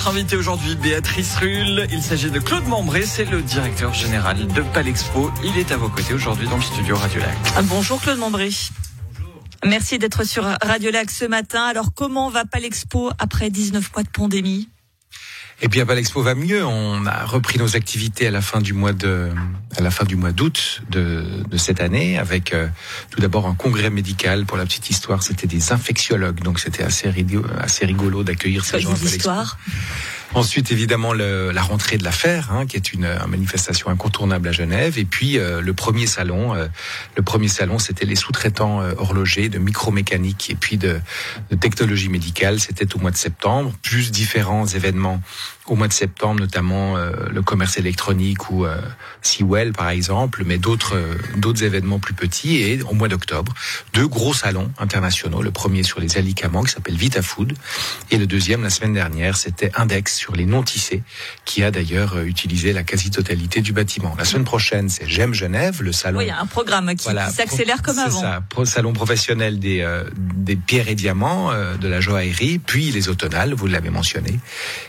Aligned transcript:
Notre 0.00 0.12
invité 0.12 0.36
aujourd'hui, 0.36 0.76
Béatrice 0.76 1.36
Rull. 1.36 1.86
Il 1.92 2.02
s'agit 2.02 2.30
de 2.30 2.38
Claude 2.38 2.64
Membré, 2.64 3.02
c'est 3.02 3.26
le 3.26 3.42
directeur 3.42 3.92
général 3.92 4.46
de 4.46 4.62
Palexpo. 4.62 5.30
Il 5.44 5.58
est 5.58 5.72
à 5.72 5.76
vos 5.76 5.90
côtés 5.90 6.14
aujourd'hui 6.14 6.48
dans 6.48 6.56
le 6.56 6.62
studio 6.62 6.96
Radio 6.96 7.20
Lac. 7.20 7.36
Ah, 7.54 7.60
bonjour 7.60 8.00
Claude 8.00 8.16
Membré. 8.16 8.48
Merci 9.62 9.98
d'être 9.98 10.24
sur 10.24 10.44
Radio 10.62 10.90
Lac 10.90 11.10
ce 11.10 11.26
matin. 11.26 11.64
Alors 11.64 11.92
comment 11.94 12.30
va 12.30 12.46
Palexpo 12.46 13.10
après 13.18 13.50
19 13.50 13.92
mois 13.92 14.02
de 14.02 14.08
pandémie? 14.08 14.70
Et 15.62 15.68
bien, 15.68 15.84
Palexpo 15.84 16.22
va 16.22 16.34
mieux. 16.34 16.64
On 16.64 17.04
a 17.06 17.24
repris 17.26 17.58
nos 17.58 17.76
activités 17.76 18.26
à 18.26 18.30
la 18.30 18.40
fin 18.40 18.60
du 18.60 18.72
mois 18.72 18.92
de, 18.92 19.28
à 19.76 19.82
la 19.82 19.90
fin 19.90 20.04
du 20.04 20.16
mois 20.16 20.32
d'août 20.32 20.82
de, 20.88 21.24
de, 21.48 21.56
cette 21.58 21.80
année, 21.80 22.18
avec 22.18 22.54
euh, 22.54 22.68
tout 23.10 23.20
d'abord 23.20 23.46
un 23.46 23.54
congrès 23.54 23.90
médical. 23.90 24.46
Pour 24.46 24.56
la 24.56 24.64
petite 24.64 24.88
histoire, 24.88 25.22
c'était 25.22 25.46
des 25.46 25.72
infectiologues, 25.72 26.40
donc 26.42 26.60
c'était 26.60 26.82
assez, 26.82 27.10
rigolo, 27.10 27.44
assez 27.60 27.84
rigolo 27.84 28.24
d'accueillir 28.24 28.64
ces 28.64 28.80
gens 28.80 28.94
Palexpo. 28.94 29.30
Ensuite, 30.32 30.70
évidemment, 30.70 31.12
le, 31.12 31.50
la 31.50 31.62
rentrée 31.62 31.98
de 31.98 32.04
l'affaire, 32.04 32.52
hein, 32.52 32.64
qui 32.64 32.76
est 32.76 32.92
une, 32.92 33.04
une, 33.04 33.26
manifestation 33.26 33.90
incontournable 33.90 34.48
à 34.48 34.52
Genève. 34.52 34.96
Et 34.96 35.04
puis 35.04 35.38
euh, 35.38 35.60
le 35.60 35.74
premier 35.74 36.06
salon, 36.06 36.54
euh, 36.54 36.68
le 37.16 37.22
premier 37.22 37.48
salon, 37.48 37.80
c'était 37.80 38.06
les 38.06 38.14
sous-traitants 38.14 38.80
euh, 38.80 38.92
horlogers 38.96 39.48
de 39.48 39.58
micromécanique 39.58 40.48
et 40.50 40.54
puis 40.54 40.76
de, 40.76 41.00
de 41.50 41.56
technologie 41.56 42.08
médicale. 42.08 42.60
C'était 42.60 42.94
au 42.94 43.00
mois 43.00 43.10
de 43.10 43.16
septembre. 43.16 43.72
Plus 43.82 44.12
différents 44.12 44.66
événements 44.66 45.20
au 45.66 45.74
mois 45.74 45.88
de 45.88 45.92
septembre, 45.92 46.40
notamment 46.40 46.96
le 46.96 47.42
commerce 47.42 47.76
électronique 47.76 48.50
ou 48.50 48.66
Sewell 49.22 49.72
par 49.72 49.90
exemple, 49.90 50.42
mais 50.44 50.58
d'autres 50.58 51.00
d'autres 51.36 51.62
événements 51.62 52.00
plus 52.00 52.14
petits. 52.14 52.56
Et 52.56 52.82
au 52.82 52.94
mois 52.94 53.06
d'octobre, 53.06 53.54
deux 53.92 54.08
gros 54.08 54.34
salons 54.34 54.72
internationaux. 54.78 55.42
Le 55.42 55.52
premier 55.52 55.84
sur 55.84 56.00
les 56.00 56.16
alicaments 56.16 56.64
qui 56.64 56.72
s'appelle 56.72 56.96
VitaFood, 56.96 57.54
et 58.10 58.18
le 58.18 58.26
deuxième 58.26 58.64
la 58.64 58.70
semaine 58.70 58.94
dernière, 58.94 59.36
c'était 59.36 59.70
Index 59.76 60.19
sur 60.20 60.36
les 60.36 60.44
non 60.44 60.62
tissés, 60.62 61.02
qui 61.46 61.64
a 61.64 61.70
d'ailleurs 61.70 62.16
euh, 62.16 62.24
utilisé 62.24 62.74
la 62.74 62.82
quasi-totalité 62.82 63.62
du 63.62 63.72
bâtiment. 63.72 64.14
La 64.18 64.26
semaine 64.26 64.44
prochaine, 64.44 64.90
c'est 64.90 65.08
J'aime 65.08 65.32
Genève, 65.32 65.82
le 65.82 65.92
salon. 65.92 66.18
Oui, 66.18 66.26
il 66.26 66.28
y 66.28 66.30
a 66.30 66.38
un 66.38 66.46
programme 66.46 66.94
qui, 66.94 67.08
s'accélère 67.30 67.80
comme 67.80 67.98
avant. 67.98 68.20
Ça, 68.20 68.42
salon 68.66 68.92
professionnel 68.92 69.58
des, 69.58 69.80
euh, 69.80 70.04
des 70.14 70.56
pierres 70.56 70.88
et 70.88 70.94
diamants, 70.94 71.50
euh, 71.52 71.78
de 71.78 71.88
la 71.88 72.00
joaillerie, 72.00 72.58
puis 72.58 72.90
les 72.90 73.08
automnales, 73.08 73.54
vous 73.54 73.66
l'avez 73.66 73.88
mentionné. 73.88 74.38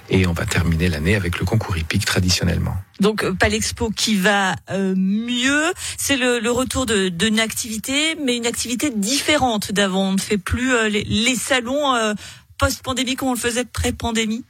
Et 0.10 0.28
on 0.28 0.34
va 0.34 0.46
terminer 0.46 0.90
l'année 0.90 1.16
avec 1.16 1.40
le 1.40 1.46
concours 1.46 1.78
hippique 1.78 2.04
traditionnellement. 2.04 2.76
Donc 3.00 3.26
Palexpo 3.38 3.90
qui 3.90 4.18
va 4.18 4.56
mieux, 4.70 5.74
c'est 5.98 6.18
le, 6.18 6.40
le, 6.40 6.52
retour 6.52 6.86
d'une 6.86 7.40
activité, 7.40 8.16
mais 8.24 8.36
une 8.36 8.46
activité 8.46 8.92
différente 8.94 9.72
d'avant. 9.72 10.10
On 10.10 10.14
ne 10.14 10.20
fait 10.20 10.38
plus 10.38 10.90
les, 10.90 11.04
les, 11.04 11.36
salons 11.36 12.14
post-pandémie 12.60 13.16
comme 13.16 13.30
on 13.30 13.34
le 13.34 13.40
faisait 13.40 13.66
pré-pandémie. 13.66 14.44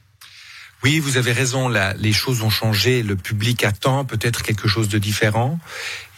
Oui, 0.82 0.98
vous 0.98 1.16
avez 1.16 1.32
raison. 1.32 1.68
Là, 1.68 1.94
les 1.98 2.12
choses 2.12 2.42
ont 2.42 2.50
changé. 2.50 3.02
Le 3.02 3.14
public 3.14 3.64
attend 3.64 4.04
peut-être 4.04 4.42
quelque 4.42 4.66
chose 4.66 4.88
de 4.88 4.98
différent. 4.98 5.60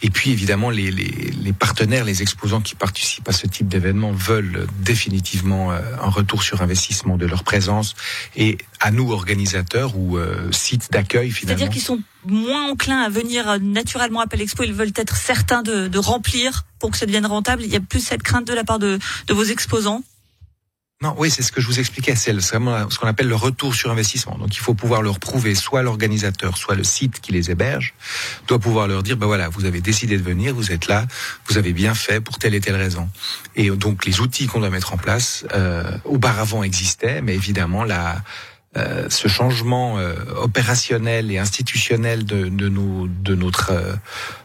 Et 0.01 0.09
puis, 0.09 0.31
évidemment, 0.31 0.71
les, 0.71 0.91
les, 0.91 1.05
les, 1.05 1.53
partenaires, 1.53 2.03
les 2.03 2.21
exposants 2.21 2.61
qui 2.61 2.75
participent 2.75 3.29
à 3.29 3.31
ce 3.31 3.45
type 3.45 3.67
d'événement 3.67 4.11
veulent 4.11 4.67
définitivement 4.79 5.71
euh, 5.71 5.79
un 6.01 6.09
retour 6.09 6.41
sur 6.41 6.61
investissement 6.61 7.15
de 7.15 7.27
leur 7.27 7.43
présence. 7.43 7.95
Et 8.35 8.57
à 8.79 8.89
nous, 8.91 9.11
organisateurs 9.11 9.95
ou 9.95 10.17
euh, 10.17 10.51
sites 10.51 10.91
d'accueil, 10.91 11.31
finalement. 11.31 11.59
C'est-à-dire 11.59 11.73
qu'ils 11.73 11.83
sont 11.83 11.99
moins 12.25 12.69
enclins 12.69 13.01
à 13.01 13.09
venir 13.09 13.59
naturellement 13.61 14.21
à 14.21 14.35
Expo. 14.35 14.63
Ils 14.63 14.73
veulent 14.73 14.93
être 14.95 15.15
certains 15.15 15.61
de, 15.61 15.87
de 15.87 15.99
remplir 15.99 16.65
pour 16.79 16.89
que 16.89 16.97
ça 16.97 17.05
devienne 17.05 17.27
rentable. 17.27 17.63
Il 17.63 17.71
y 17.71 17.75
a 17.75 17.79
plus 17.79 18.01
cette 18.01 18.23
crainte 18.23 18.47
de 18.47 18.53
la 18.53 18.63
part 18.63 18.79
de, 18.79 18.97
de 19.27 19.33
vos 19.33 19.43
exposants 19.43 20.03
oui, 21.17 21.29
c'est 21.29 21.41
ce 21.41 21.51
que 21.51 21.61
je 21.61 21.67
vous 21.67 21.79
expliquais. 21.79 22.15
C'est 22.15 22.33
vraiment 22.33 22.89
ce 22.89 22.97
qu'on 22.97 23.07
appelle 23.07 23.27
le 23.27 23.35
retour 23.35 23.75
sur 23.75 23.91
investissement. 23.91 24.37
Donc, 24.37 24.55
il 24.55 24.59
faut 24.59 24.73
pouvoir 24.73 25.01
leur 25.01 25.19
prouver, 25.19 25.55
soit 25.55 25.81
l'organisateur, 25.81 26.57
soit 26.57 26.75
le 26.75 26.83
site 26.83 27.19
qui 27.19 27.31
les 27.31 27.51
héberge, 27.51 27.93
doit 28.47 28.59
pouvoir 28.59 28.87
leur 28.87 29.03
dire, 29.03 29.17
ben 29.17 29.27
voilà, 29.27 29.49
vous 29.49 29.65
avez 29.65 29.81
décidé 29.81 30.17
de 30.17 30.23
venir, 30.23 30.53
vous 30.53 30.71
êtes 30.71 30.87
là, 30.87 31.05
vous 31.47 31.57
avez 31.57 31.73
bien 31.73 31.93
fait 31.93 32.21
pour 32.21 32.39
telle 32.39 32.55
et 32.55 32.61
telle 32.61 32.75
raison. 32.75 33.09
Et 33.55 33.69
donc, 33.69 34.05
les 34.05 34.19
outils 34.19 34.47
qu'on 34.47 34.59
doit 34.59 34.69
mettre 34.69 34.93
en 34.93 34.97
place, 34.97 35.45
euh, 35.53 35.97
auparavant 36.05 36.63
existaient, 36.63 37.21
mais 37.21 37.35
évidemment, 37.35 37.83
la, 37.83 38.23
euh, 38.77 39.05
ce 39.09 39.29
changement 39.29 39.97
euh, 39.99 40.15
opérationnel 40.35 41.31
et 41.31 41.37
institutionnel 41.37 42.25
de, 42.25 42.49
de, 42.49 42.67
nos, 42.67 43.07
de 43.07 43.33
notre 43.33 43.71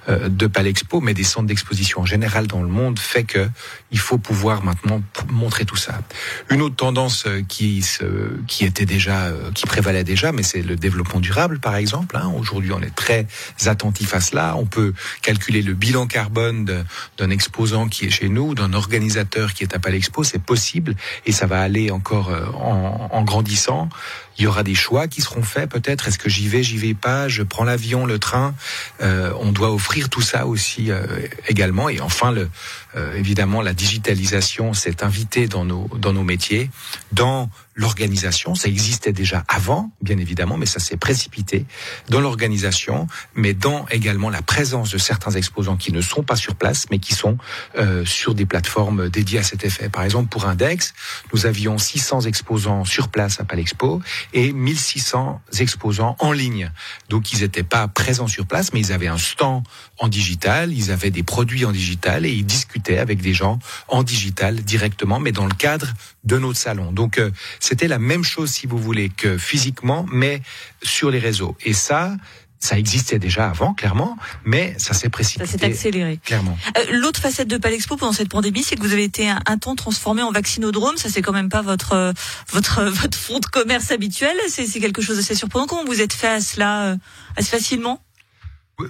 euh, 0.09 0.29
de 0.29 0.47
Palexpo, 0.47 1.01
mais 1.01 1.15
des 1.15 1.25
centres 1.25 1.49
d'exposition 1.49 2.03
en 2.03 2.07
général 2.07 2.47
dans 2.47 2.63
le 2.63 2.69
monde, 2.69 3.01
fait 3.01 3.25
que 3.25 3.49
il 3.91 3.99
faut 3.99 4.19
pouvoir 4.19 4.63
maintenant 4.63 5.03
montrer 5.31 5.65
tout 5.65 5.77
ça. 5.77 6.01
Une 6.49 6.63
autre 6.63 6.77
tendance 6.77 7.27
qui 7.49 7.83
se, 7.83 8.05
qui 8.47 8.65
était 8.65 8.87
déjà, 8.87 9.33
qui 9.55 9.67
prévalait 9.67 10.05
déjà, 10.05 10.31
mais 10.31 10.45
c'est 10.45 10.62
le 10.62 10.77
développement 10.77 11.21
durable, 11.21 11.59
par 11.59 11.75
exemple. 11.75 12.17
Hein. 12.17 12.33
Aujourd'hui, 12.37 12.73
on 12.73 12.81
est 12.81 12.95
très 12.95 13.27
attentif 13.67 14.15
à 14.15 14.21
cela. 14.21 14.57
On 14.57 14.67
peut 14.67 14.95
calculer 15.23 15.62
le 15.62 15.75
bilan 15.75 16.07
carbone 16.07 16.85
d'un 17.19 17.31
exposant 17.31 17.89
qui 17.89 18.07
est 18.07 18.11
chez 18.11 18.29
nous, 18.29 18.55
d'un 18.55 18.73
organisateur 18.73 19.55
qui 19.55 19.65
est 19.65 19.75
à 19.75 19.81
Palexpo. 19.81 20.23
C'est 20.23 20.43
possible 20.43 20.95
et 21.27 21.33
ça 21.33 21.47
va 21.47 21.61
aller 21.61 21.91
encore 21.91 22.31
en, 22.55 23.11
en 23.12 23.23
grandissant. 23.23 23.89
Il 24.38 24.44
y 24.44 24.47
aura 24.47 24.62
des 24.62 24.75
choix 24.75 25.06
qui 25.08 25.20
seront 25.20 25.42
faits 25.42 25.69
peut-être. 25.69 26.08
Est-ce 26.08 26.19
que 26.19 26.31
j'y 26.31 26.48
vais, 26.48 26.62
j'y 26.62 26.78
vais 26.78 26.94
pas? 26.94 27.28
Je 27.28 27.42
prends 27.42 27.64
l'avion, 27.64 28.06
le 28.06 28.19
train? 28.19 28.54
Euh, 29.03 29.32
on 29.41 29.53
doit 29.53 29.72
offrir 29.72 30.08
tout 30.08 30.22
ça 30.22 30.47
aussi 30.47 30.91
euh, 30.91 31.04
également. 31.48 31.88
Et 31.88 32.00
enfin, 32.00 32.32
le, 32.32 32.48
euh, 32.97 33.14
évidemment, 33.14 33.62
la 33.62 33.75
digitalisation 33.75 34.72
s'est 34.72 35.04
invitée 35.04 35.47
dans 35.47 35.64
nos 35.64 35.88
dans 35.98 36.12
nos 36.12 36.25
métiers, 36.25 36.70
dans 37.12 37.50
l'organisation. 37.81 38.54
Ça 38.54 38.69
existait 38.69 39.12
déjà 39.12 39.44
avant, 39.48 39.91
bien 40.03 40.19
évidemment, 40.19 40.56
mais 40.58 40.66
ça 40.66 40.81
s'est 40.81 40.97
précipité 40.97 41.64
dans 42.08 42.20
l'organisation, 42.20 43.06
mais 43.34 43.54
dans 43.54 43.87
également 43.88 44.28
la 44.28 44.42
présence 44.42 44.91
de 44.91 44.98
certains 44.98 45.31
exposants 45.31 45.76
qui 45.76 45.92
ne 45.92 46.00
sont 46.00 46.22
pas 46.22 46.37
sur 46.37 46.56
place, 46.56 46.87
mais 46.91 46.98
qui 46.98 47.14
sont 47.14 47.38
euh, 47.78 48.04
sur 48.04 48.34
des 48.34 48.44
plateformes 48.44 49.08
dédiées 49.08 49.38
à 49.38 49.42
cet 49.42 49.64
effet. 49.64 49.88
Par 49.88 50.02
exemple, 50.02 50.28
pour 50.28 50.47
Index, 50.47 50.94
nous 51.32 51.47
avions 51.47 51.78
600 51.78 52.22
exposants 52.22 52.84
sur 52.84 53.08
place 53.08 53.41
à 53.41 53.44
Palexpo 53.44 54.02
et 54.32 54.53
1600 54.53 55.41
exposants 55.59 56.16
en 56.19 56.32
ligne. 56.32 56.71
Donc, 57.09 57.32
ils 57.32 57.41
n'étaient 57.41 57.62
pas 57.62 57.88
présents 57.88 58.26
sur 58.26 58.47
place, 58.47 58.72
mais 58.72 58.81
ils 58.81 58.93
avaient 58.93 59.09
un 59.09 59.19
stand 59.19 59.62
en 59.98 60.09
digital, 60.09 60.72
ils 60.72 60.91
avaient 60.91 61.10
des 61.10 61.22
produits 61.22 61.65
en 61.65 61.72
digital 61.72 62.26
et 62.26 62.31
ils 62.31 62.47
discutaient 62.47 62.99
avec 62.99 63.20
des 63.20 63.34
gens 63.34 63.59
en 63.88 64.03
digital 64.03 64.56
directement, 64.62 65.20
mais 65.20 65.32
dans 65.32 65.47
le 65.47 65.54
cadre 65.54 65.88
de 66.25 66.38
notre 66.38 66.59
salon. 66.59 66.93
Donc, 66.93 67.19
euh, 67.19 67.31
c'était 67.59 67.88
la 67.88 67.99
même 67.99 68.25
chose, 68.25 68.50
si 68.50 68.66
vous 68.66 68.78
voulez, 68.78 69.09
que 69.09 69.38
physiquement, 69.38 70.06
mais 70.12 70.43
sur 70.82 71.10
les 71.10 71.19
réseaux. 71.19 71.56
Et 71.65 71.72
ça, 71.72 72.16
ça 72.60 72.78
existait 72.78 73.19
déjà 73.19 73.48
avant, 73.48 73.72
clairement, 73.72 74.19
mais 74.44 74.75
ça 74.76 74.93
s'est 74.93 75.09
précipité. 75.09 75.47
Ça 75.47 75.59
s'est 75.59 75.65
accéléré. 75.65 76.21
Clairement. 76.22 76.59
Euh, 76.76 76.84
L'autre 76.93 77.19
facette 77.19 77.48
de 77.48 77.56
Palexpo 77.56 77.97
pendant 77.97 78.12
cette 78.12 78.28
pandémie, 78.28 78.62
c'est 78.62 78.76
que 78.76 78.82
vous 78.82 78.93
avez 78.93 79.04
été 79.04 79.28
un, 79.31 79.41
un 79.47 79.56
temps 79.56 79.75
transformé 79.75 80.22
en 80.22 80.31
vaccinodrome. 80.31 80.99
Ça, 80.99 81.09
c'est 81.09 81.22
quand 81.22 81.32
même 81.32 81.49
pas 81.49 81.62
votre 81.62 81.94
euh, 81.94 82.12
votre 82.49 82.84
votre 82.91 83.16
fond 83.16 83.38
de 83.38 83.47
commerce 83.47 83.91
habituel. 83.91 84.37
C'est 84.49 84.66
quelque 84.78 85.00
chose 85.00 85.16
d'assez 85.16 85.34
surprenant. 85.34 85.66
Comment 85.66 85.84
vous 85.87 86.03
êtes 86.03 86.12
fait 86.12 86.28
à 86.28 86.41
cela 86.43 86.82
euh, 86.84 86.97
assez 87.37 87.49
facilement? 87.50 88.03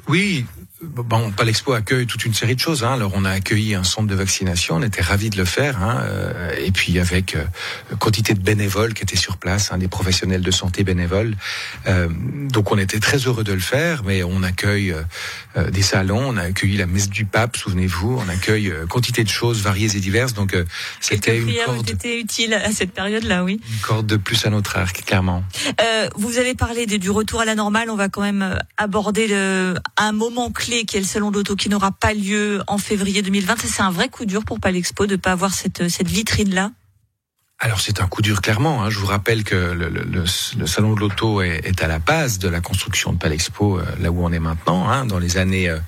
Oui, 0.09 0.45
bon, 0.83 1.31
Palexpo 1.31 1.73
accueille 1.73 2.07
toute 2.07 2.25
une 2.25 2.35
série 2.35 2.55
de 2.55 2.61
choses. 2.61 2.85
Hein. 2.85 2.95
Alors, 2.95 3.13
on 3.15 3.25
a 3.25 3.31
accueilli 3.31 3.75
un 3.75 3.85
centre 3.85 4.09
de 4.09 4.15
vaccination, 4.15 4.77
on 4.77 4.83
était 4.83 5.03
ravis 5.03 5.31
de 5.31 5.37
le 5.37 5.45
faire, 5.45 5.83
hein. 5.83 6.03
Euh, 6.05 6.55
et 6.59 6.71
puis 6.71 6.99
avec 6.99 7.35
euh, 7.35 7.45
quantité 7.99 8.35
de 8.35 8.41
bénévoles 8.41 8.95
qui 8.95 9.03
étaient 9.03 9.17
sur 9.17 9.37
place, 9.37 9.73
hein, 9.73 9.79
des 9.79 9.89
professionnels 9.89 10.43
de 10.43 10.51
santé 10.51 10.85
bénévoles. 10.85 11.37
Euh, 11.87 12.09
donc, 12.51 12.73
on 12.73 12.79
était 12.79 13.01
très 13.01 13.19
heureux 13.19 13.45
de 13.45 13.53
le 13.53 13.61
faire, 13.61 14.03
mais 14.05 14.23
on 14.23 14.43
accueille 14.43 14.95
euh, 15.57 15.71
des 15.71 15.83
salons, 15.83 16.29
on 16.29 16.37
a 16.37 16.43
accueilli 16.43 16.77
la 16.77 16.87
messe 16.87 17.11
du 17.11 17.25
pape, 17.25 17.57
souvenez-vous, 17.57 18.21
on 18.25 18.29
accueille 18.29 18.73
quantité 18.89 19.25
de 19.25 19.29
choses 19.29 19.63
variées 19.63 19.95
et 19.95 20.01
diverses. 20.01 20.35
Donc, 20.35 20.57
c'était 21.01 21.39
une 21.39 21.53
corde. 21.65 21.91
Était 21.91 22.21
utile 22.21 22.55
à 22.55 22.71
cette 22.73 22.93
période-là, 22.93 23.45
oui. 23.45 23.61
Une 23.71 23.81
corde 23.81 24.07
de 24.07 24.17
plus 24.17 24.47
à 24.47 24.51
notre 24.51 24.77
arc, 24.77 25.05
clairement. 25.05 25.43
vous 26.17 26.39
avez 26.39 26.55
parlé 26.55 26.87
du 26.87 27.11
retour 27.11 27.41
à 27.41 27.45
la 27.45 27.55
normale. 27.55 27.91
On 27.91 27.97
va 27.97 28.09
quand 28.09 28.23
même 28.23 28.59
aborder 28.77 29.27
le 29.27 29.75
un 29.97 30.13
moment 30.13 30.51
clé 30.51 30.70
qui 30.71 30.97
est 30.97 31.01
le 31.01 31.07
salon 31.07 31.31
de 31.31 31.37
l'auto 31.37 31.57
qui 31.57 31.69
n'aura 31.69 31.91
pas 31.91 32.15
lieu 32.15 32.63
en 32.67 32.79
février 32.79 33.23
2020. 33.23 33.57
C'est 33.65 33.83
un 33.83 33.91
vrai 33.91 34.09
coup 34.09 34.25
dur 34.25 34.45
pour 34.45 34.61
Palexpo 34.61 35.07
de 35.07 35.17
pas 35.17 35.33
avoir 35.33 35.53
cette, 35.53 35.83
vitrine-là 36.03 36.71
alors 37.63 37.79
c'est 37.79 38.01
un 38.01 38.07
coup 38.07 38.23
dur 38.23 38.41
clairement. 38.41 38.83
Hein. 38.83 38.89
Je 38.89 38.99
vous 38.99 39.07
rappelle 39.07 39.45
que 39.45 39.55
le, 39.55 40.67
salon 40.67 40.95
de 40.95 41.01
l'auto 41.01 41.43
est, 41.43 41.83
à 41.83 41.89
la 41.89 41.99
base 41.99 42.39
de 42.39 42.49
la 42.49 42.63
construction 42.63 43.13
de 43.13 43.19
Palexpo, 43.19 43.79
euh, 43.79 43.85
là 44.01 44.11
où 44.11 44.25
on 44.25 44.33
est 44.33 44.39
maintenant. 44.39 44.89
Hein. 44.89 45.05
Dans 45.05 45.19
les 45.19 45.37
années 45.37 45.69
euh, 45.69 45.79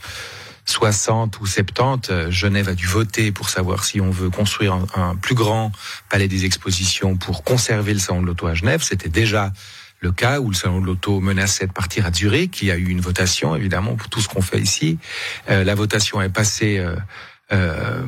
60 0.67 1.41
ou 1.41 1.47
70, 1.47 2.11
euh, 2.11 2.31
Genève 2.31 2.69
a 2.69 2.75
dû 2.75 2.85
voter 2.85 3.33
pour 3.33 3.49
savoir 3.49 3.85
si 3.85 4.03
on 4.03 4.11
veut 4.11 4.29
construire 4.29 4.75
un, 4.75 4.87
un 4.97 5.17
plus 5.17 5.35
grand 5.35 5.73
palais 6.11 6.29
des 6.29 6.45
expositions 6.45 7.17
pour 7.17 7.43
conserver 7.43 7.95
le 7.95 8.01
salon 8.01 8.21
de 8.21 8.27
l'auto 8.27 8.49
à 8.49 8.53
Genève. 8.53 8.83
C'était 8.83 9.09
déjà 9.09 9.51
le 10.03 10.13
cas 10.13 10.41
où 10.41 10.51
le 10.51 10.55
salon 10.55 10.81
de 10.81 10.87
l'auto 10.87 11.21
menaçait 11.21 11.67
de 11.67 11.73
partir 11.73 12.05
à 12.05 12.13
Zurich. 12.13 12.61
Il 12.61 12.69
y 12.69 12.71
a 12.71 12.77
eu 12.77 12.89
une 12.89 13.01
votation, 13.01 13.55
évidemment, 13.57 13.95
pour 13.95 14.09
tout 14.09 14.21
ce 14.21 14.29
qu'on 14.29 14.43
fait 14.43 14.61
ici. 14.61 14.99
Euh, 15.49 15.65
la 15.65 15.75
votation 15.75 16.21
est 16.21 16.29
passée 16.29 16.79
euh, 16.79 16.97
euh, 17.53 18.03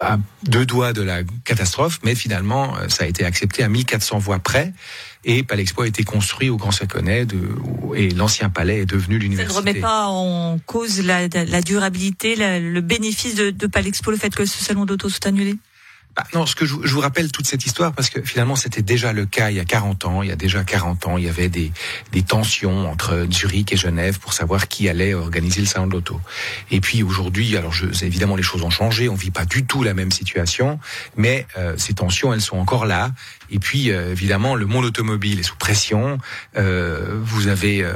à 0.00 0.18
deux 0.42 0.66
doigts 0.66 0.92
de 0.92 1.02
la 1.02 1.22
catastrophe, 1.44 2.00
mais 2.02 2.14
finalement, 2.14 2.76
euh, 2.76 2.88
ça 2.88 3.04
a 3.04 3.06
été 3.06 3.24
accepté 3.24 3.62
à 3.62 3.68
1400 3.68 4.18
voix 4.18 4.40
près. 4.40 4.72
Et 5.24 5.42
Palexpo 5.42 5.82
a 5.82 5.86
été 5.86 6.04
construit 6.04 6.50
au 6.50 6.56
Grand 6.56 6.70
Saconnet 6.70 7.24
de, 7.24 7.38
et 7.94 8.10
l'ancien 8.10 8.50
palais 8.50 8.80
est 8.80 8.86
devenu 8.86 9.18
l'université. 9.18 9.54
Ça 9.54 9.62
ne 9.62 9.68
remet 9.68 9.80
pas 9.80 10.06
en 10.06 10.58
cause 10.66 11.02
la, 11.02 11.28
la 11.28 11.62
durabilité, 11.62 12.36
la, 12.36 12.60
le 12.60 12.80
bénéfice 12.80 13.34
de, 13.34 13.50
de 13.50 13.66
Palexpo, 13.66 14.10
le 14.10 14.18
fait 14.18 14.34
que 14.34 14.44
ce 14.44 14.62
salon 14.62 14.84
d'auto 14.84 15.08
soit 15.08 15.26
annulé? 15.26 15.56
Bah, 16.16 16.24
non, 16.32 16.46
ce 16.46 16.54
que 16.54 16.64
je, 16.64 16.74
je, 16.82 16.94
vous 16.94 17.00
rappelle 17.00 17.30
toute 17.30 17.46
cette 17.46 17.66
histoire 17.66 17.92
parce 17.92 18.08
que 18.08 18.22
finalement 18.22 18.56
c'était 18.56 18.80
déjà 18.80 19.12
le 19.12 19.26
cas 19.26 19.50
il 19.50 19.56
y 19.56 19.60
a 19.60 19.66
40 19.66 20.06
ans. 20.06 20.22
Il 20.22 20.30
y 20.30 20.32
a 20.32 20.36
déjà 20.36 20.64
40 20.64 21.06
ans, 21.08 21.18
il 21.18 21.24
y 21.24 21.28
avait 21.28 21.50
des, 21.50 21.70
des 22.12 22.22
tensions 22.22 22.90
entre 22.90 23.26
Zurich 23.30 23.70
et 23.74 23.76
Genève 23.76 24.18
pour 24.18 24.32
savoir 24.32 24.68
qui 24.68 24.88
allait 24.88 25.12
organiser 25.12 25.60
le 25.60 25.66
salon 25.66 25.86
de 25.88 25.92
l'auto. 25.92 26.18
Et 26.70 26.80
puis 26.80 27.02
aujourd'hui, 27.02 27.54
alors 27.58 27.72
je, 27.72 27.86
évidemment 28.02 28.34
les 28.34 28.42
choses 28.42 28.62
ont 28.62 28.70
changé, 28.70 29.10
on 29.10 29.14
vit 29.14 29.30
pas 29.30 29.44
du 29.44 29.66
tout 29.66 29.82
la 29.82 29.92
même 29.92 30.10
situation, 30.10 30.80
mais 31.18 31.46
euh, 31.58 31.74
ces 31.76 31.92
tensions 31.92 32.32
elles 32.32 32.40
sont 32.40 32.56
encore 32.56 32.86
là. 32.86 33.12
Et 33.50 33.58
puis 33.58 33.90
euh, 33.90 34.12
évidemment 34.12 34.54
le 34.54 34.64
monde 34.64 34.86
automobile 34.86 35.40
est 35.40 35.42
sous 35.42 35.56
pression. 35.56 36.18
Euh, 36.56 37.20
vous 37.22 37.48
avez 37.48 37.82
euh, 37.82 37.92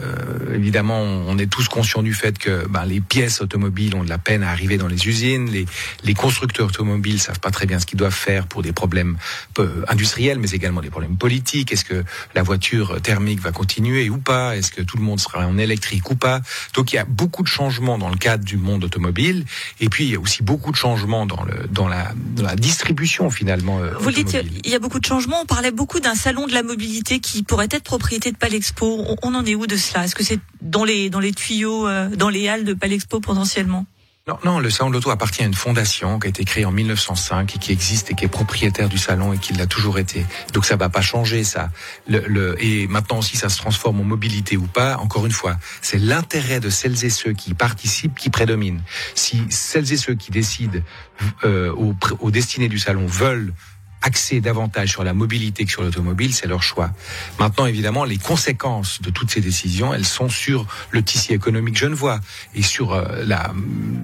évidemment, 0.55 1.01
on 1.01 1.39
est 1.39 1.51
tous 1.51 1.69
conscients 1.69 2.03
du 2.03 2.13
fait 2.13 2.39
que 2.39 2.67
ben, 2.69 2.85
les 2.85 3.01
pièces 3.01 3.41
automobiles 3.41 3.95
ont 3.95 4.05
de 4.05 4.11
la 4.11 4.19
peine 4.19 4.43
à 4.43 4.51
arriver 4.51 4.77
dans 4.77 4.89
les 4.89 5.09
usines. 5.09 5.51
Les, 5.51 5.65
les 6.05 6.15
constructeurs 6.15 6.69
automobiles 6.69 7.19
savent 7.19 7.41
pas 7.41 7.51
très 7.51 7.65
bien 7.65 7.81
ce 7.81 7.87
qu'ils 7.87 7.99
doivent 7.99 8.10
faire 8.11 8.47
pour 8.47 8.63
des 8.63 8.73
problèmes 8.73 9.17
industriels, 9.89 10.39
mais 10.39 10.51
également 10.51 10.81
des 10.81 10.91
problèmes 10.91 11.17
politiques. 11.17 11.73
Est-ce 11.73 11.85
que 11.85 12.05
la 12.35 12.43
voiture 12.43 13.01
thermique 13.03 13.41
va 13.41 13.53
continuer 13.53 14.11
ou 14.11 14.19
pas? 14.19 14.57
Est-ce 14.57 14.71
que 14.71 14.83
tout 14.83 14.97
le 14.97 15.03
monde 15.03 15.21
sera 15.21 15.47
en 15.47 15.59
électrique 15.59 16.11
ou 16.11 16.17
pas? 16.17 16.41
Donc 16.75 16.93
il 16.93 16.97
y 16.97 16.99
a 16.99 17.05
beaucoup 17.05 17.43
de 17.43 17.49
changements 17.49 17.99
dans 17.99 18.09
le 18.09 18.17
cadre 18.17 18.45
du 18.45 18.57
monde 18.57 18.85
automobile, 18.85 19.45
et 19.81 19.89
puis 19.89 20.05
il 20.05 20.11
y 20.11 20.17
a 20.17 20.21
aussi 20.21 20.43
beaucoup 20.43 20.71
de 20.71 20.77
changements 20.77 21.27
dans, 21.27 21.45
le, 21.45 21.67
dans, 21.69 21.89
la, 21.89 22.13
dans 22.37 22.45
la 22.45 22.57
distribution 22.57 23.31
finalement. 23.31 23.81
Euh, 23.81 23.93
Vous 23.99 24.11
dites 24.11 24.37
il 24.65 24.71
y 24.71 24.75
a 24.75 24.79
beaucoup 24.79 25.01
de 25.01 25.07
changements. 25.07 25.43
On 25.43 25.47
parlait 25.47 25.71
beaucoup 25.71 26.01
d'un 26.01 26.15
salon 26.15 26.47
de 26.47 26.53
la 26.53 26.63
mobilité 26.63 27.21
qui 27.21 27.43
pourrait 27.43 27.69
être 27.71 27.85
propriété 27.85 28.33
de 28.33 28.37
Palexpo. 28.37 29.05
On, 29.09 29.17
on 29.23 29.35
en 29.35 29.45
est 29.45 29.55
où 29.55 29.67
de 29.67 29.77
cela? 29.77 30.05
Est-ce 30.05 30.15
que 30.15 30.25
c'est 30.25 30.41
dans 30.61 30.85
les 30.85 31.11
dans 31.11 31.21
les 31.21 31.33
tuyaux, 31.33 31.87
euh, 31.87 32.09
dans 32.15 32.29
les 32.29 32.49
halles 32.49 32.65
de 32.65 32.75
Palexpo 32.75 33.21
potentiellement? 33.21 33.87
Non, 34.31 34.39
non, 34.45 34.61
le 34.61 34.71
salon 34.71 34.91
de 34.91 34.95
l'auto 34.95 35.11
appartient 35.11 35.43
à 35.43 35.47
une 35.47 35.55
fondation 35.55 36.21
qui 36.21 36.27
a 36.27 36.31
été 36.31 36.45
créée 36.45 36.65
en 36.65 36.71
1905 36.71 37.57
et 37.57 37.59
qui 37.59 37.73
existe 37.73 38.13
et 38.13 38.15
qui 38.15 38.25
est 38.25 38.29
propriétaire 38.29 38.89
du 38.89 38.97
salon 38.97 39.33
et 39.33 39.39
qui 39.39 39.55
l'a 39.55 39.67
toujours 39.67 39.99
été. 39.99 40.25
Donc 40.53 40.67
ça 40.67 40.77
va 40.77 40.89
pas 40.89 41.01
changer 41.01 41.43
ça. 41.43 41.71
Le, 42.07 42.21
le, 42.29 42.65
et 42.65 42.87
maintenant 42.87 43.23
si 43.23 43.37
ça 43.37 43.49
se 43.49 43.59
transforme 43.59 44.01
en 44.01 44.05
mobilité 44.05 44.57
ou 44.57 44.69
pas, 44.69 44.99
encore 44.99 45.27
une 45.27 45.33
fois, 45.33 45.57
c'est 45.83 45.99
l'intérêt 45.99 46.61
de 46.61 46.71
celles 46.71 47.05
et 47.05 47.11
ceux 47.11 47.33
qui 47.33 47.55
participent 47.55 48.17
qui 48.17 48.31
prédomine. 48.31 48.83
Si 49.17 49.43
celles 49.51 49.93
et 49.93 49.97
ceux 49.97 50.15
qui 50.15 50.31
décident 50.31 50.79
euh, 51.45 51.73
aux, 51.73 51.97
aux 52.21 52.31
destinées 52.31 52.69
du 52.69 52.79
salon 52.79 53.07
veulent 53.07 53.53
axer 54.03 54.41
davantage 54.41 54.91
sur 54.91 55.05
la 55.05 55.13
mobilité 55.13 55.65
que 55.65 55.71
sur 55.71 55.83
l'automobile, 55.83 56.35
c'est 56.35 56.47
leur 56.47 56.63
choix. 56.63 56.91
Maintenant, 57.39 57.67
évidemment, 57.67 58.05
les 58.05 58.19
conséquences 58.19 59.03
de 59.03 59.11
toutes 59.11 59.31
ces 59.31 59.41
décisions, 59.41 59.93
elles 59.93 60.07
sont 60.07 60.29
sur 60.29 60.67
le 60.91 61.03
tissu 61.03 61.33
économique 61.33 61.77
genevois 61.77 62.21
et 62.55 62.63
sur 62.63 62.93
euh, 62.93 63.25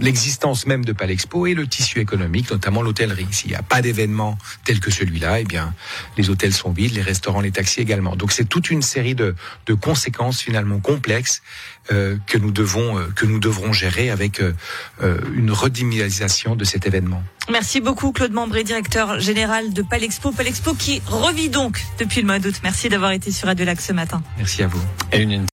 l'existence 0.01 0.67
même 0.67 0.85
de 0.85 0.93
Palexpo 0.93 1.47
et 1.47 1.55
le 1.55 1.67
tissu 1.67 2.01
économique, 2.01 2.51
notamment 2.51 2.83
l'hôtellerie. 2.83 3.27
S'il 3.31 3.51
n'y 3.51 3.57
a 3.57 3.63
pas 3.63 3.83
d'événement 3.83 4.39
tel 4.65 4.81
que 4.81 4.91
celui-là, 4.91 5.41
eh 5.41 5.45
bien, 5.45 5.75
les 6.17 6.31
hôtels 6.31 6.53
sont 6.53 6.73
vides, 6.73 6.95
les 6.95 7.03
restaurants, 7.03 7.41
les 7.41 7.53
taxis 7.53 7.81
également. 7.81 8.17
Donc, 8.17 8.33
c'est 8.33 8.45
toute 8.45 8.71
une 8.71 8.83
série 8.83 9.15
de, 9.15 9.35
de 9.67 9.75
conséquences 9.75 10.41
finalement 10.41 10.81
complexes 10.81 11.43
euh, 11.93 12.17
que 12.27 12.37
nous 12.39 12.51
devons 12.51 12.99
euh, 12.99 13.07
que 13.15 13.27
nous 13.27 13.39
devrons 13.39 13.73
gérer 13.73 14.11
avec 14.11 14.41
euh, 14.41 14.53
euh 15.03 15.21
une 15.35 15.53
redynamisation 15.53 16.57
de 16.57 16.65
cet 16.65 16.87
événement. 16.87 17.23
Merci 17.51 17.81
beaucoup 17.81 18.13
Claude 18.13 18.33
Membré, 18.33 18.65
directeur 18.65 19.21
général 19.21 19.73
de 19.73 19.83
Palexpo. 19.83 20.33
Palexpo 20.33 20.75
qui 20.75 21.01
revit 21.07 21.49
donc 21.49 21.85
depuis 21.99 22.21
le 22.21 22.27
mois 22.27 22.39
d'août. 22.39 22.55
Merci 22.63 22.89
d'avoir 22.89 23.13
été 23.13 23.31
sur 23.31 23.47
Radio 23.47 23.65
Lac 23.65 23.81
ce 23.81 23.93
matin. 23.93 24.23
Merci 24.37 24.63
à 24.63 24.67
vous. 24.67 24.83
Et 25.13 25.23
une 25.23 25.47